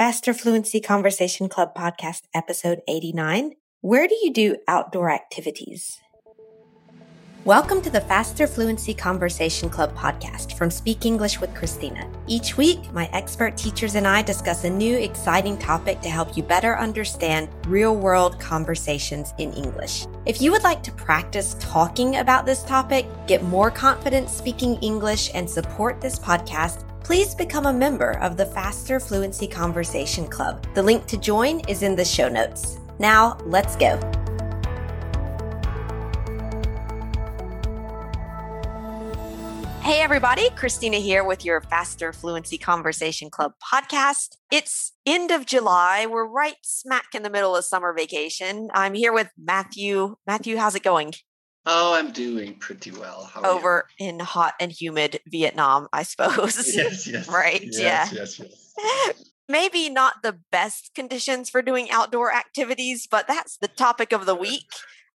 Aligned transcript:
Faster 0.00 0.32
Fluency 0.32 0.80
Conversation 0.80 1.46
Club 1.50 1.74
podcast, 1.74 2.22
episode 2.32 2.80
89. 2.88 3.52
Where 3.82 4.08
do 4.08 4.16
you 4.22 4.32
do 4.32 4.56
outdoor 4.66 5.10
activities? 5.10 6.00
Welcome 7.44 7.82
to 7.82 7.90
the 7.90 8.00
Faster 8.00 8.46
Fluency 8.46 8.94
Conversation 8.94 9.68
Club 9.68 9.94
podcast 9.94 10.56
from 10.56 10.70
Speak 10.70 11.04
English 11.04 11.38
with 11.38 11.54
Christina. 11.54 12.10
Each 12.26 12.56
week, 12.56 12.90
my 12.94 13.10
expert 13.12 13.58
teachers 13.58 13.94
and 13.94 14.08
I 14.08 14.22
discuss 14.22 14.64
a 14.64 14.70
new 14.70 14.96
exciting 14.96 15.58
topic 15.58 16.00
to 16.00 16.08
help 16.08 16.34
you 16.34 16.44
better 16.44 16.78
understand 16.78 17.50
real 17.66 17.94
world 17.94 18.40
conversations 18.40 19.34
in 19.36 19.52
English. 19.52 20.06
If 20.24 20.40
you 20.40 20.50
would 20.50 20.64
like 20.64 20.82
to 20.84 20.92
practice 20.92 21.56
talking 21.60 22.16
about 22.16 22.46
this 22.46 22.62
topic, 22.62 23.04
get 23.26 23.42
more 23.42 23.70
confidence 23.70 24.32
speaking 24.32 24.76
English, 24.76 25.30
and 25.34 25.48
support 25.48 26.00
this 26.00 26.18
podcast, 26.18 26.89
please 27.02 27.34
become 27.34 27.66
a 27.66 27.72
member 27.72 28.18
of 28.18 28.36
the 28.36 28.46
Faster 28.46 29.00
Fluency 29.00 29.46
Conversation 29.46 30.26
Club. 30.26 30.66
The 30.74 30.82
link 30.82 31.06
to 31.06 31.16
join 31.16 31.60
is 31.68 31.82
in 31.82 31.96
the 31.96 32.04
show 32.04 32.28
notes. 32.28 32.78
Now, 32.98 33.38
let's 33.44 33.76
go. 33.76 33.98
Hey, 39.82 40.02
everybody. 40.02 40.50
Christina 40.50 40.98
here 40.98 41.24
with 41.24 41.44
your 41.44 41.62
Faster 41.62 42.12
Fluency 42.12 42.58
Conversation 42.58 43.28
Club 43.28 43.54
podcast. 43.60 44.36
It's 44.52 44.92
end 45.04 45.32
of 45.32 45.46
July. 45.46 46.06
We're 46.06 46.28
right 46.28 46.54
smack 46.62 47.06
in 47.14 47.24
the 47.24 47.30
middle 47.30 47.56
of 47.56 47.64
summer 47.64 47.92
vacation. 47.92 48.68
I'm 48.72 48.94
here 48.94 49.12
with 49.12 49.30
Matthew. 49.36 50.14
Matthew, 50.26 50.58
how's 50.58 50.76
it 50.76 50.84
going? 50.84 51.14
Oh, 51.72 51.94
I'm 51.94 52.10
doing 52.10 52.56
pretty 52.56 52.90
well. 52.90 53.30
Over 53.36 53.86
in 53.96 54.18
hot 54.18 54.54
and 54.58 54.72
humid 54.72 55.20
Vietnam, 55.28 55.86
I 55.92 56.02
suppose. 56.02 56.56
Yes, 56.76 57.06
yes. 57.06 57.28
right? 57.32 57.62
Yes, 57.62 57.78
yeah. 57.78 58.08
Yes, 58.12 58.40
yes. 58.40 59.24
Maybe 59.48 59.88
not 59.88 60.14
the 60.24 60.36
best 60.50 60.90
conditions 60.96 61.48
for 61.48 61.62
doing 61.62 61.88
outdoor 61.88 62.34
activities, 62.34 63.06
but 63.08 63.28
that's 63.28 63.56
the 63.58 63.68
topic 63.68 64.12
of 64.12 64.26
the 64.26 64.34
week. 64.34 64.66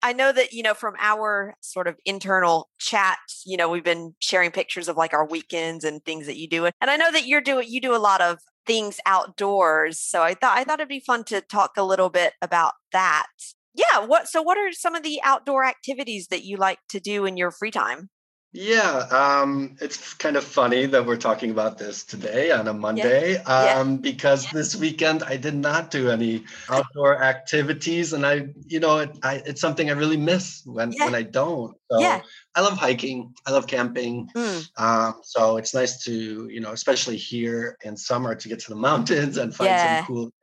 I 0.03 0.11
know 0.11 0.33
that, 0.33 0.51
you 0.51 0.61
know, 0.61 0.73
from 0.73 0.95
our 0.99 1.55
sort 1.61 1.87
of 1.87 1.95
internal 2.05 2.69
chat, 2.79 3.19
you 3.45 3.55
know, 3.55 3.69
we've 3.69 3.83
been 3.83 4.15
sharing 4.19 4.51
pictures 4.51 4.89
of 4.89 4.97
like 4.97 5.13
our 5.13 5.25
weekends 5.25 5.85
and 5.85 6.03
things 6.03 6.25
that 6.25 6.37
you 6.37 6.49
do. 6.49 6.65
And 6.65 6.89
I 6.89 6.97
know 6.97 7.11
that 7.13 7.27
you're 7.27 7.39
doing, 7.41 7.67
you 7.69 7.79
do 7.79 7.95
a 7.95 7.97
lot 7.97 8.19
of 8.19 8.39
things 8.65 8.99
outdoors. 9.05 9.99
So 9.99 10.21
I 10.21 10.33
thought, 10.33 10.57
I 10.57 10.65
thought 10.65 10.79
it'd 10.79 10.89
be 10.89 10.99
fun 10.99 11.23
to 11.25 11.39
talk 11.39 11.71
a 11.77 11.83
little 11.83 12.09
bit 12.09 12.33
about 12.41 12.73
that 12.91 13.27
yeah 13.73 13.99
what 14.05 14.27
so 14.27 14.41
what 14.41 14.57
are 14.57 14.71
some 14.71 14.95
of 14.95 15.03
the 15.03 15.19
outdoor 15.23 15.63
activities 15.65 16.27
that 16.27 16.43
you 16.43 16.57
like 16.57 16.79
to 16.89 16.99
do 16.99 17.25
in 17.25 17.37
your 17.37 17.51
free 17.51 17.71
time 17.71 18.09
yeah 18.53 19.07
um, 19.11 19.77
it's 19.79 20.13
kind 20.15 20.35
of 20.35 20.43
funny 20.43 20.85
that 20.85 21.05
we're 21.05 21.15
talking 21.15 21.51
about 21.51 21.77
this 21.77 22.03
today 22.03 22.51
on 22.51 22.67
a 22.67 22.73
monday 22.73 23.33
yeah. 23.33 23.39
Um, 23.79 23.91
yeah. 23.91 23.97
because 23.97 24.45
yeah. 24.45 24.51
this 24.53 24.75
weekend 24.75 25.23
i 25.23 25.37
did 25.37 25.55
not 25.55 25.89
do 25.89 26.09
any 26.09 26.43
outdoor 26.69 27.23
activities 27.23 28.11
and 28.11 28.25
i 28.25 28.49
you 28.65 28.81
know 28.81 28.97
it, 28.97 29.17
I, 29.23 29.41
it's 29.45 29.61
something 29.61 29.89
i 29.89 29.93
really 29.93 30.17
miss 30.17 30.63
when 30.65 30.91
when 30.99 31.15
i 31.15 31.21
don't 31.21 31.77
so 31.89 31.99
yeah. 31.99 32.21
i 32.55 32.61
love 32.61 32.77
hiking 32.77 33.33
i 33.45 33.51
love 33.51 33.67
camping 33.67 34.27
mm. 34.35 34.69
um, 34.77 35.21
so 35.23 35.55
it's 35.55 35.73
nice 35.73 36.03
to 36.03 36.49
you 36.49 36.59
know 36.59 36.71
especially 36.71 37.15
here 37.15 37.77
in 37.85 37.95
summer 37.95 38.35
to 38.35 38.49
get 38.49 38.59
to 38.59 38.69
the 38.69 38.75
mountains 38.89 39.37
and 39.37 39.55
find 39.55 39.79
some 39.79 40.05
cool 40.07 40.33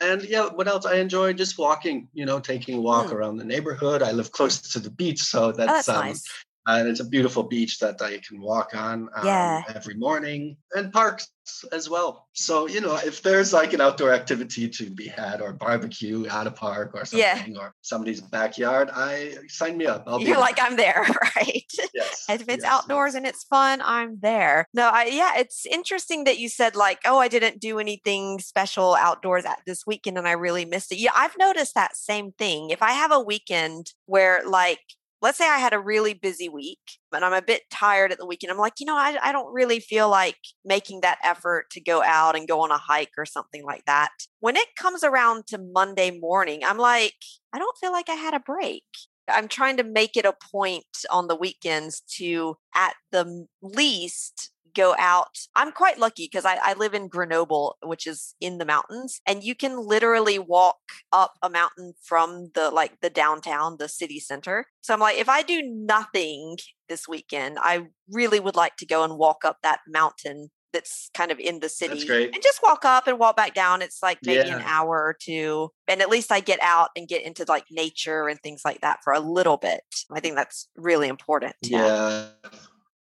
and 0.00 0.22
yeah, 0.24 0.46
what 0.46 0.68
else? 0.68 0.86
I 0.86 0.96
enjoy 0.96 1.32
just 1.32 1.58
walking, 1.58 2.08
you 2.14 2.26
know, 2.26 2.40
taking 2.40 2.78
a 2.78 2.80
walk 2.80 3.06
mm. 3.06 3.12
around 3.12 3.36
the 3.36 3.44
neighborhood. 3.44 4.02
I 4.02 4.12
live 4.12 4.32
close 4.32 4.60
to 4.72 4.78
the 4.78 4.90
beach, 4.90 5.20
so 5.22 5.52
that's, 5.52 5.70
oh, 5.70 5.74
that's 5.74 5.88
um, 5.88 6.06
nice. 6.06 6.24
And 6.68 6.86
it's 6.86 7.00
a 7.00 7.04
beautiful 7.04 7.42
beach 7.42 7.78
that 7.78 8.00
I 8.02 8.18
can 8.18 8.40
walk 8.40 8.74
on 8.74 9.08
um, 9.16 9.26
yeah. 9.26 9.62
every 9.74 9.94
morning 9.94 10.58
and 10.74 10.92
parks 10.92 11.28
as 11.72 11.88
well. 11.88 12.28
So, 12.34 12.68
you 12.68 12.82
know, 12.82 12.96
if 12.96 13.22
there's 13.22 13.54
like 13.54 13.72
an 13.72 13.80
outdoor 13.80 14.12
activity 14.12 14.68
to 14.68 14.90
be 14.90 15.08
had 15.08 15.40
or 15.40 15.54
barbecue 15.54 16.26
at 16.26 16.46
a 16.46 16.50
park 16.50 16.90
or 16.92 17.06
something 17.06 17.54
yeah. 17.54 17.60
or 17.60 17.74
somebody's 17.80 18.20
backyard, 18.20 18.90
I 18.92 19.34
sign 19.48 19.78
me 19.78 19.86
up. 19.86 20.04
I'll 20.06 20.20
You're 20.20 20.34
there. 20.34 20.40
like, 20.40 20.58
I'm 20.60 20.76
there, 20.76 21.06
right? 21.36 21.72
Yes. 21.94 22.26
if 22.28 22.42
it's 22.42 22.64
yes, 22.64 22.64
outdoors 22.64 23.12
yes. 23.12 23.14
and 23.14 23.26
it's 23.26 23.44
fun, 23.44 23.80
I'm 23.82 24.18
there. 24.20 24.66
No, 24.74 24.90
I, 24.92 25.06
yeah, 25.06 25.38
it's 25.38 25.64
interesting 25.64 26.24
that 26.24 26.38
you 26.38 26.50
said 26.50 26.76
like, 26.76 26.98
oh, 27.06 27.18
I 27.18 27.28
didn't 27.28 27.60
do 27.60 27.78
anything 27.78 28.40
special 28.40 28.94
outdoors 28.94 29.46
at 29.46 29.60
this 29.66 29.86
weekend 29.86 30.18
and 30.18 30.28
I 30.28 30.32
really 30.32 30.66
missed 30.66 30.92
it. 30.92 30.98
Yeah, 30.98 31.12
I've 31.16 31.38
noticed 31.38 31.74
that 31.74 31.96
same 31.96 32.32
thing. 32.32 32.68
If 32.68 32.82
I 32.82 32.92
have 32.92 33.10
a 33.10 33.20
weekend 33.20 33.94
where 34.04 34.42
like 34.46 34.80
let's 35.20 35.38
say 35.38 35.48
I 35.48 35.58
had 35.58 35.72
a 35.72 35.80
really 35.80 36.14
busy 36.14 36.48
week 36.48 36.78
and 37.12 37.24
I'm 37.24 37.32
a 37.32 37.42
bit 37.42 37.62
tired 37.70 38.12
at 38.12 38.18
the 38.18 38.26
weekend. 38.26 38.52
I'm 38.52 38.58
like, 38.58 38.74
you 38.78 38.86
know, 38.86 38.96
I, 38.96 39.16
I 39.22 39.32
don't 39.32 39.52
really 39.52 39.80
feel 39.80 40.08
like 40.08 40.38
making 40.64 41.00
that 41.00 41.18
effort 41.24 41.70
to 41.72 41.80
go 41.80 42.02
out 42.02 42.36
and 42.36 42.46
go 42.46 42.60
on 42.60 42.70
a 42.70 42.78
hike 42.78 43.12
or 43.18 43.26
something 43.26 43.64
like 43.64 43.84
that. 43.86 44.10
When 44.40 44.56
it 44.56 44.76
comes 44.76 45.02
around 45.02 45.46
to 45.48 45.58
Monday 45.58 46.16
morning, 46.18 46.62
I'm 46.64 46.78
like, 46.78 47.14
I 47.52 47.58
don't 47.58 47.76
feel 47.78 47.92
like 47.92 48.08
I 48.08 48.14
had 48.14 48.34
a 48.34 48.40
break. 48.40 48.84
I'm 49.28 49.48
trying 49.48 49.76
to 49.76 49.84
make 49.84 50.16
it 50.16 50.24
a 50.24 50.34
point 50.52 50.86
on 51.10 51.28
the 51.28 51.36
weekends 51.36 52.00
to, 52.16 52.56
at 52.74 52.94
the 53.12 53.46
least, 53.60 54.50
go 54.78 54.94
out. 54.98 55.36
I'm 55.56 55.72
quite 55.72 55.98
lucky 55.98 56.28
because 56.30 56.44
I, 56.44 56.56
I, 56.62 56.74
live 56.74 56.94
in 56.94 57.08
Grenoble, 57.08 57.76
which 57.82 58.06
is 58.06 58.36
in 58.40 58.58
the 58.58 58.64
mountains, 58.64 59.20
and 59.26 59.42
you 59.42 59.56
can 59.56 59.76
literally 59.76 60.38
walk 60.38 60.78
up 61.12 61.32
a 61.42 61.50
mountain 61.50 61.94
from 62.02 62.50
the 62.54 62.70
like 62.70 63.00
the 63.02 63.10
downtown, 63.10 63.76
the 63.78 63.88
city 63.88 64.20
center. 64.20 64.66
So 64.80 64.94
I'm 64.94 65.00
like, 65.00 65.18
if 65.18 65.28
I 65.28 65.42
do 65.42 65.62
nothing 65.62 66.58
this 66.88 67.08
weekend, 67.08 67.58
I 67.60 67.86
really 68.08 68.38
would 68.38 68.54
like 68.54 68.76
to 68.76 68.86
go 68.86 69.02
and 69.02 69.18
walk 69.18 69.44
up 69.44 69.58
that 69.62 69.80
mountain 69.88 70.50
that's 70.72 71.10
kind 71.14 71.32
of 71.32 71.38
in 71.40 71.60
the 71.60 71.68
city 71.68 72.06
and 72.08 72.42
just 72.42 72.62
walk 72.62 72.84
up 72.84 73.06
and 73.06 73.18
walk 73.18 73.36
back 73.36 73.54
down. 73.54 73.82
It's 73.82 74.02
like 74.02 74.18
maybe 74.22 74.48
yeah. 74.48 74.56
an 74.56 74.62
hour 74.64 74.90
or 74.90 75.16
two. 75.18 75.70
And 75.88 76.00
at 76.02 76.10
least 76.10 76.30
I 76.30 76.40
get 76.40 76.60
out 76.62 76.90
and 76.94 77.08
get 77.08 77.22
into 77.22 77.44
like 77.48 77.64
nature 77.70 78.28
and 78.28 78.38
things 78.40 78.62
like 78.64 78.82
that 78.82 78.98
for 79.02 79.12
a 79.12 79.20
little 79.20 79.56
bit. 79.56 79.80
I 80.12 80.20
think 80.20 80.36
that's 80.36 80.68
really 80.76 81.08
important. 81.08 81.56
Yeah. 81.62 82.26
yeah. 82.44 82.50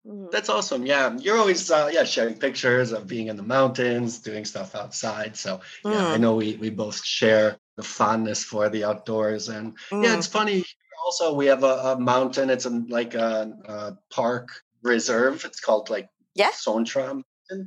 Mm-hmm. 0.08 0.28
That's 0.32 0.50
awesome. 0.50 0.86
Yeah, 0.86 1.16
you're 1.18 1.38
always 1.38 1.70
uh, 1.70 1.90
yeah 1.94 2.04
sharing 2.04 2.36
pictures 2.36 2.92
of 2.92 3.06
being 3.06 3.28
in 3.28 3.38
the 3.38 3.44
mountains, 3.44 4.20
doing 4.20 4.46
stuff 4.46 4.74
outside. 4.74 5.36
So 5.38 5.62
yeah, 5.86 5.92
mm. 5.92 6.14
I 6.14 6.18
know 6.18 6.36
we 6.36 6.56
we 6.56 6.72
both 6.72 7.04
share 7.06 7.58
the 7.78 7.84
fondness 7.84 8.44
for 8.44 8.68
the 8.70 8.84
outdoors, 8.84 9.50
and 9.50 9.78
mm. 9.92 10.04
yeah, 10.04 10.18
it's 10.18 10.28
funny. 10.28 10.64
Also, 11.06 11.34
we 11.34 11.46
have 11.48 11.64
a, 11.64 11.94
a 11.96 12.00
mountain. 12.00 12.50
It's 12.50 12.66
a, 12.66 12.70
like 12.70 13.14
a, 13.14 13.52
a, 13.66 13.98
park 14.14 14.50
reserve. 14.84 15.46
It's 15.46 15.60
called 15.60 15.90
like 15.90 16.10
yeah 16.34 16.52
Son 16.52 16.84
Tra. 16.84 17.22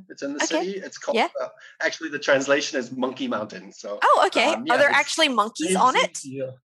It's 0.09 0.23
in 0.23 0.33
the 0.33 0.43
okay. 0.43 0.65
city. 0.65 0.79
It's 0.79 0.97
called. 0.97 1.15
Yeah. 1.15 1.29
Uh, 1.41 1.49
actually, 1.81 2.09
the 2.09 2.19
translation 2.19 2.79
is 2.79 2.91
Monkey 2.91 3.27
Mountain. 3.27 3.71
So. 3.71 3.99
Oh, 4.01 4.23
okay. 4.27 4.53
Um, 4.53 4.65
yeah, 4.65 4.73
Are 4.73 4.77
there 4.77 4.89
actually 4.89 5.29
monkeys 5.29 5.75
on 5.75 5.95
it? 5.95 6.19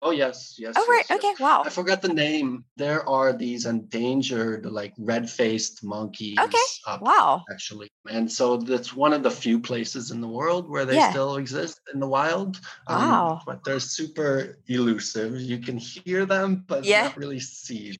Oh 0.01 0.11
yes, 0.11 0.55
yes. 0.57 0.75
Oh 0.77 0.85
right. 0.87 1.05
Yes, 1.09 1.19
okay. 1.19 1.33
Wow. 1.39 1.63
I 1.65 1.69
forgot 1.69 2.01
the 2.01 2.13
name. 2.13 2.63
There 2.77 3.07
are 3.07 3.33
these 3.33 3.65
endangered, 3.65 4.65
like 4.65 4.93
red-faced 4.97 5.83
monkeys. 5.83 6.37
Okay. 6.39 6.99
wow. 7.01 7.43
Actually, 7.51 7.89
and 8.09 8.31
so 8.31 8.57
that's 8.57 8.95
one 8.95 9.11
of 9.11 9.23
the 9.23 9.31
few 9.31 9.59
places 9.59 10.11
in 10.11 10.21
the 10.21 10.27
world 10.27 10.69
where 10.69 10.85
they 10.85 10.95
yeah. 10.95 11.09
still 11.09 11.35
exist 11.35 11.81
in 11.93 11.99
the 11.99 12.07
wild. 12.07 12.61
Um, 12.87 13.09
wow. 13.09 13.41
But 13.45 13.65
they're 13.65 13.81
super 13.81 14.57
elusive. 14.67 15.39
You 15.41 15.57
can 15.59 15.77
hear 15.77 16.25
them, 16.25 16.63
but 16.65 16.85
yeah. 16.85 17.03
not 17.03 17.17
really 17.17 17.41
see. 17.41 17.89
Them. 17.89 17.97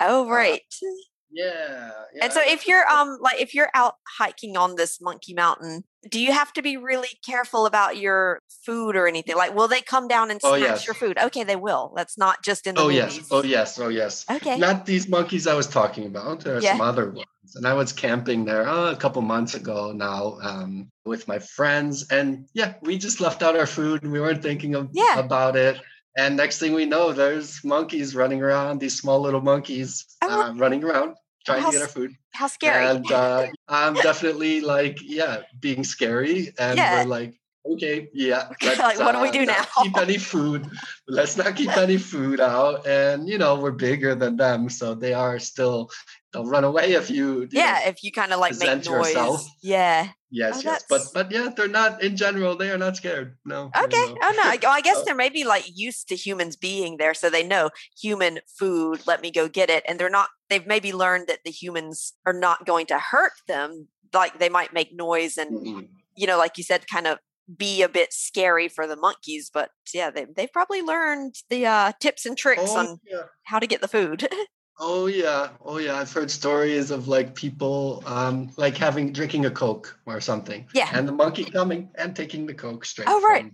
Oh 0.00 0.26
uh, 0.26 0.30
right. 0.30 0.62
Uh, 0.82 1.09
yeah, 1.32 1.90
yeah. 2.14 2.24
And 2.24 2.32
so 2.32 2.40
if 2.44 2.66
you're 2.66 2.86
um 2.88 3.18
like 3.20 3.40
if 3.40 3.54
you're 3.54 3.70
out 3.74 3.94
hiking 4.18 4.56
on 4.56 4.76
this 4.76 5.00
monkey 5.00 5.34
mountain, 5.34 5.84
do 6.10 6.20
you 6.20 6.32
have 6.32 6.52
to 6.54 6.62
be 6.62 6.76
really 6.76 7.08
careful 7.24 7.66
about 7.66 7.96
your 7.96 8.40
food 8.66 8.96
or 8.96 9.06
anything? 9.06 9.36
Like 9.36 9.54
will 9.54 9.68
they 9.68 9.80
come 9.80 10.08
down 10.08 10.30
and 10.30 10.40
snatch 10.40 10.52
oh, 10.52 10.56
yes. 10.56 10.86
your 10.86 10.94
food? 10.94 11.18
Okay, 11.18 11.44
they 11.44 11.56
will. 11.56 11.92
That's 11.96 12.18
not 12.18 12.42
just 12.42 12.66
in 12.66 12.74
the 12.74 12.80
Oh 12.80 12.88
movies. 12.88 13.16
yes. 13.16 13.28
Oh 13.30 13.42
yes. 13.42 13.78
Oh 13.78 13.88
yes. 13.88 14.26
Okay. 14.30 14.58
Not 14.58 14.86
these 14.86 15.08
monkeys 15.08 15.46
I 15.46 15.54
was 15.54 15.68
talking 15.68 16.06
about. 16.06 16.40
There 16.40 16.56
are 16.56 16.60
yeah. 16.60 16.72
some 16.72 16.80
other 16.80 17.10
ones. 17.10 17.26
And 17.54 17.66
I 17.66 17.74
was 17.74 17.92
camping 17.92 18.44
there 18.44 18.68
oh, 18.68 18.90
a 18.90 18.96
couple 18.96 19.22
months 19.22 19.54
ago 19.54 19.92
now 19.92 20.38
um, 20.42 20.90
with 21.04 21.26
my 21.26 21.38
friends. 21.40 22.08
And 22.10 22.46
yeah, 22.54 22.74
we 22.82 22.96
just 22.96 23.20
left 23.20 23.42
out 23.42 23.56
our 23.56 23.66
food. 23.66 24.04
And 24.04 24.12
we 24.12 24.20
weren't 24.20 24.42
thinking 24.42 24.76
of, 24.76 24.90
yeah. 24.92 25.18
about 25.18 25.56
it. 25.56 25.80
And 26.16 26.36
next 26.36 26.58
thing 26.58 26.74
we 26.74 26.86
know, 26.86 27.12
there's 27.12 27.64
monkeys 27.64 28.14
running 28.14 28.42
around, 28.42 28.78
these 28.78 28.96
small 28.96 29.20
little 29.20 29.40
monkeys 29.40 30.04
oh, 30.22 30.42
uh, 30.42 30.54
running 30.54 30.84
around 30.84 31.16
trying 31.44 31.62
how, 31.62 31.70
to 31.70 31.78
get 31.78 31.82
our 31.82 31.88
food. 31.88 32.12
How 32.32 32.46
scary. 32.46 32.86
And 32.86 33.10
uh, 33.12 33.46
I'm 33.68 33.94
definitely 33.94 34.60
like, 34.60 34.98
yeah, 35.02 35.42
being 35.60 35.84
scary. 35.84 36.52
And 36.58 36.76
yeah. 36.76 37.02
we're 37.02 37.08
like, 37.08 37.40
okay, 37.72 38.08
yeah. 38.12 38.48
like, 38.62 38.98
what 38.98 39.12
do 39.12 39.20
we 39.20 39.28
uh, 39.28 39.32
do 39.32 39.46
now? 39.46 39.64
keep 39.82 39.96
any 39.96 40.18
food. 40.18 40.68
Let's 41.08 41.36
not 41.36 41.56
keep 41.56 41.76
any 41.76 41.96
food 41.96 42.40
out. 42.40 42.86
And, 42.86 43.28
you 43.28 43.38
know, 43.38 43.58
we're 43.58 43.72
bigger 43.72 44.14
than 44.14 44.36
them. 44.36 44.68
So 44.68 44.94
they 44.94 45.14
are 45.14 45.38
still, 45.38 45.90
they'll 46.32 46.46
run 46.46 46.64
away 46.64 46.92
if 46.92 47.10
you. 47.10 47.48
yeah, 47.50 47.80
know, 47.84 47.90
if 47.90 48.02
you 48.02 48.12
kind 48.12 48.32
of 48.32 48.40
like 48.40 48.58
make 48.58 48.84
noise. 48.84 48.86
Yourself. 48.86 49.48
Yeah. 49.62 50.08
Yes, 50.32 50.58
oh, 50.58 50.60
yes, 50.64 50.84
but 50.88 51.02
but 51.12 51.32
yeah, 51.32 51.48
they're 51.56 51.66
not 51.66 52.02
in 52.02 52.16
general. 52.16 52.56
They 52.56 52.70
are 52.70 52.78
not 52.78 52.96
scared. 52.96 53.36
No. 53.44 53.70
Okay. 53.76 53.96
No. 53.96 54.16
Oh 54.22 54.32
no. 54.36 54.42
I, 54.42 54.58
I 54.64 54.80
guess 54.82 55.02
they're 55.04 55.14
maybe 55.14 55.42
like 55.42 55.64
used 55.74 56.08
to 56.08 56.14
humans 56.14 56.54
being 56.54 56.98
there, 56.98 57.14
so 57.14 57.30
they 57.30 57.42
know 57.42 57.70
human 58.00 58.38
food. 58.46 59.00
Let 59.06 59.22
me 59.22 59.32
go 59.32 59.48
get 59.48 59.70
it, 59.70 59.84
and 59.88 59.98
they're 59.98 60.08
not. 60.08 60.28
They've 60.48 60.66
maybe 60.66 60.92
learned 60.92 61.26
that 61.26 61.40
the 61.44 61.50
humans 61.50 62.12
are 62.24 62.32
not 62.32 62.64
going 62.64 62.86
to 62.86 62.98
hurt 62.98 63.32
them. 63.48 63.88
Like 64.12 64.38
they 64.38 64.48
might 64.48 64.72
make 64.72 64.94
noise 64.94 65.36
and 65.36 65.66
mm-hmm. 65.66 65.80
you 66.16 66.26
know, 66.28 66.38
like 66.38 66.58
you 66.58 66.64
said, 66.64 66.86
kind 66.86 67.08
of 67.08 67.18
be 67.56 67.82
a 67.82 67.88
bit 67.88 68.12
scary 68.12 68.68
for 68.68 68.86
the 68.86 68.96
monkeys, 68.96 69.50
but 69.52 69.70
yeah, 69.92 70.10
they, 70.10 70.26
they've 70.36 70.52
probably 70.52 70.82
learned 70.82 71.34
the 71.48 71.66
uh, 71.66 71.92
tips 72.00 72.26
and 72.26 72.36
tricks 72.36 72.62
oh, 72.66 72.78
on 72.78 73.00
yeah. 73.10 73.22
how 73.44 73.58
to 73.58 73.66
get 73.66 73.80
the 73.80 73.88
food. 73.88 74.28
oh 74.80 75.06
yeah, 75.06 75.50
oh 75.64 75.78
yeah. 75.78 75.96
I've 75.96 76.12
heard 76.12 76.30
stories 76.30 76.90
of 76.90 77.06
like 77.06 77.34
people 77.34 78.02
um, 78.06 78.50
like 78.56 78.76
having 78.76 79.12
drinking 79.12 79.46
a 79.46 79.50
Coke 79.50 79.96
or 80.06 80.20
something. 80.20 80.66
Yeah. 80.74 80.90
And 80.92 81.06
the 81.06 81.12
monkey 81.12 81.44
coming 81.44 81.90
and 81.94 82.16
taking 82.16 82.46
the 82.46 82.54
Coke 82.54 82.84
straight 82.84 83.08
oh, 83.08 83.20
right. 83.20 83.52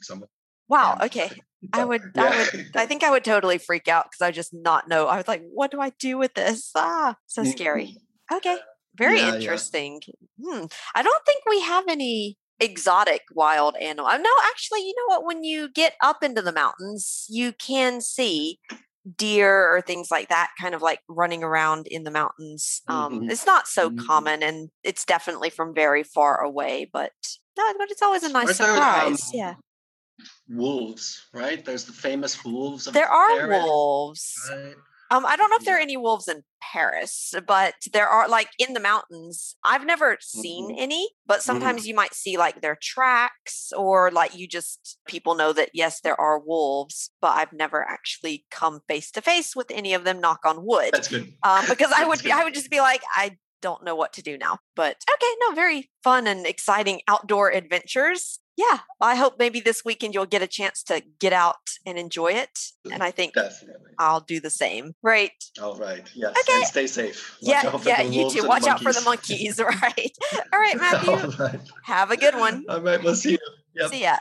Wow. 0.69 0.99
Okay. 1.02 1.31
I 1.73 1.84
would, 1.84 2.02
yeah. 2.14 2.23
I 2.23 2.38
would, 2.38 2.67
I 2.76 2.87
think 2.87 3.02
I 3.02 3.11
would 3.11 3.25
totally 3.25 3.58
freak 3.58 3.88
out 3.88 4.06
because 4.06 4.23
I 4.23 4.31
just 4.31 4.55
not 4.55 4.88
know. 4.88 5.06
I 5.06 5.17
was 5.17 5.28
like, 5.28 5.43
what 5.52 5.70
do 5.70 5.81
I 5.81 5.90
do 5.99 6.17
with 6.17 6.34
this? 6.34 6.70
Ah, 6.75 7.17
so 7.26 7.44
scary. 7.44 7.96
Okay. 8.32 8.56
Very 8.96 9.19
yeah, 9.19 9.34
interesting. 9.34 10.00
Hmm. 10.43 10.64
I 10.94 11.02
don't 11.02 11.26
think 11.26 11.44
we 11.49 11.61
have 11.61 11.84
any 11.88 12.38
exotic 12.61 13.23
wild 13.34 13.76
animal. 13.76 14.06
Uh, 14.06 14.17
no, 14.17 14.31
actually, 14.49 14.81
you 14.81 14.94
know 14.96 15.14
what? 15.14 15.26
When 15.26 15.44
you 15.44 15.69
get 15.69 15.94
up 16.02 16.23
into 16.23 16.40
the 16.40 16.52
mountains, 16.52 17.26
you 17.28 17.52
can 17.52 18.00
see 18.00 18.58
deer 19.17 19.75
or 19.75 19.81
things 19.81 20.11
like 20.11 20.29
that 20.29 20.50
kind 20.61 20.75
of 20.75 20.82
like 20.82 21.00
running 21.08 21.43
around 21.43 21.87
in 21.87 22.03
the 22.03 22.11
mountains. 22.11 22.82
Um, 22.88 23.20
mm-hmm. 23.20 23.31
It's 23.31 23.47
not 23.47 23.69
so 23.69 23.91
mm-hmm. 23.91 24.05
common 24.06 24.43
and 24.43 24.70
it's 24.82 25.05
definitely 25.05 25.50
from 25.50 25.75
very 25.75 26.03
far 26.03 26.41
away, 26.41 26.91
but 26.93 27.12
no, 27.56 27.64
but 27.79 27.91
it's 27.91 28.03
always 28.03 28.23
a 28.23 28.32
nice 28.32 28.49
um, 28.49 28.55
surprise. 28.55 29.31
There, 29.32 29.47
um, 29.47 29.49
yeah 29.49 29.55
wolves, 30.49 31.26
right? 31.32 31.64
There's 31.64 31.85
the 31.85 31.93
famous 31.93 32.44
wolves. 32.44 32.85
there 32.87 33.08
are 33.08 33.49
wolves. 33.49 34.32
Right? 34.50 34.75
Um, 35.11 35.25
I 35.26 35.37
don't 35.37 35.50
know 35.50 35.56
if 35.56 35.64
there 35.64 35.76
are 35.76 35.81
any 35.81 35.97
wolves 35.97 36.29
in 36.29 36.43
Paris, 36.61 37.35
but 37.47 37.75
there 37.93 38.08
are 38.08 38.29
like 38.29 38.49
in 38.58 38.73
the 38.73 38.81
mountains. 38.81 39.56
I've 39.64 39.87
never 39.87 40.17
seen 40.20 40.70
mm-hmm. 40.70 40.82
any, 40.82 41.11
but 41.26 41.35
mm-hmm. 41.35 41.43
sometimes 41.43 41.82
mm-hmm. 41.82 41.88
you 41.88 41.94
might 41.94 42.14
see 42.14 42.37
like 42.37 42.61
their 42.61 42.76
tracks 42.81 43.73
or 43.76 44.11
like 44.11 44.37
you 44.37 44.49
just 44.49 44.99
people 45.06 45.35
know 45.35 45.53
that 45.53 45.70
yes, 45.73 46.00
there 46.00 46.20
are 46.20 46.41
wolves, 46.41 47.11
but 47.20 47.37
I've 47.37 47.53
never 47.53 47.82
actually 47.82 48.44
come 48.50 48.81
face 48.88 49.11
to 49.12 49.23
face 49.23 49.55
with 49.55 49.70
any 49.70 49.94
of 49.94 50.05
them. 50.05 50.20
Knock 50.20 50.41
on 50.44 50.64
wood. 50.64 50.91
That's 50.93 51.09
good. 51.09 51.32
Um, 51.43 51.64
because 51.69 51.93
I 51.93 52.05
would 52.05 52.29
I 52.31 52.44
would 52.44 52.55
just 52.55 52.70
be 52.70 52.81
like 52.81 53.02
I 53.14 53.37
don't 53.62 53.85
know 53.85 53.97
what 53.97 54.12
to 54.14 54.23
do 54.23 54.37
now. 54.38 54.59
But 54.75 54.97
okay, 55.12 55.32
no, 55.41 55.55
very 55.55 55.91
fun 56.02 56.26
and 56.26 56.47
exciting 56.47 57.00
outdoor 57.09 57.50
adventures 57.50 58.41
yeah, 58.56 58.79
I 59.00 59.17
hope 59.17 59.35
maybe 59.38 59.61
this 59.61 59.85
weekend 59.85 60.14
you'll 60.14 60.26
get 60.26 60.41
a 60.43 60.47
chance 60.47 60.82
to 60.85 61.03
get 61.19 61.32
out 61.32 61.56
and 61.85 61.99
enjoy 61.99 62.32
it. 62.32 62.58
And 62.91 63.03
I 63.03 63.11
think 63.11 63.35
Definitely. 63.35 63.93
I'll 63.99 64.20
do 64.20 64.41
the 64.41 64.50
same. 64.50 64.94
Right. 65.03 65.32
All 65.61 65.76
right. 65.76 66.11
Yes. 66.14 66.35
Okay. 66.41 66.58
And 66.58 66.67
stay 66.67 66.87
safe. 66.87 67.37
Watch 67.43 67.85
yeah. 67.85 68.00
Yeah. 68.00 68.03
You 68.03 68.31
too. 68.31 68.47
Watch 68.47 68.67
out 68.67 68.81
for 68.81 68.93
the 68.93 69.03
monkeys. 69.03 69.61
Right. 69.67 70.12
All 70.53 70.61
right, 70.61 70.76
Matthew. 70.81 71.12
All 71.12 71.47
right. 71.47 71.61
Have 71.85 72.11
a 72.11 72.17
good 72.17 72.37
one. 72.37 72.64
All 72.69 72.81
right. 72.81 73.03
We'll 73.03 73.14
see 73.14 73.32
you. 73.32 73.38
Yep. 73.75 73.91
See 73.91 74.03
ya. 74.03 74.17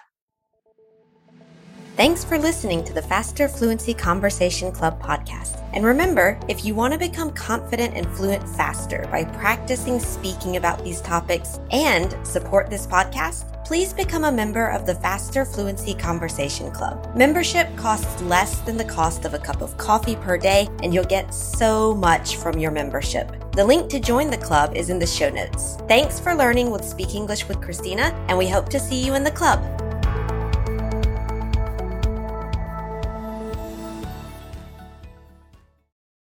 Thanks 1.96 2.26
for 2.26 2.38
listening 2.38 2.84
to 2.84 2.92
the 2.92 3.02
Faster 3.02 3.48
Fluency 3.48 3.94
Conversation 3.94 4.70
Club 4.70 5.02
podcast. 5.02 5.64
And 5.72 5.86
remember, 5.86 6.38
if 6.50 6.66
you 6.66 6.76
want 6.76 6.92
to 6.92 7.00
become 7.00 7.32
confident 7.32 7.96
and 7.96 8.06
fluent 8.18 8.46
faster 8.50 9.08
by 9.10 9.24
practicing 9.24 10.02
speaking 10.02 10.58
about 10.58 10.84
these 10.84 11.00
topics 11.00 11.58
and 11.72 12.14
support 12.28 12.70
this 12.70 12.86
podcast, 12.86 13.46
please 13.64 13.94
become 13.94 14.26
a 14.26 14.32
member 14.32 14.68
of 14.68 14.86
the 14.86 14.96
Faster 14.96 15.46
Fluency 15.46 15.94
Conversation 15.94 16.70
Club. 16.70 17.16
Membership 17.16 17.74
costs 17.78 18.22
less 18.24 18.60
than 18.60 18.76
the 18.76 18.84
cost 18.84 19.24
of 19.24 19.34
a 19.34 19.40
cup 19.40 19.62
of 19.62 19.78
coffee 19.78 20.18
per 20.18 20.38
day, 20.38 20.68
and 20.84 20.94
you'll 20.94 21.06
get 21.06 21.34
so 21.34 21.96
much 21.96 22.36
from 22.36 22.60
your 22.60 22.72
membership. 22.72 23.32
The 23.54 23.64
link 23.64 23.90
to 23.92 24.02
join 24.02 24.30
the 24.30 24.38
club 24.38 24.76
is 24.76 24.90
in 24.90 25.00
the 25.00 25.08
show 25.08 25.30
notes. 25.30 25.78
Thanks 25.88 26.20
for 26.20 26.36
learning 26.36 26.72
with 26.72 26.84
Speak 26.84 27.16
English 27.16 27.48
with 27.48 27.62
Christina, 27.62 28.14
and 28.28 28.38
we 28.38 28.50
hope 28.50 28.68
to 28.72 28.82
see 28.82 29.02
you 29.02 29.14
in 29.14 29.24
the 29.24 29.32
club. 29.32 29.75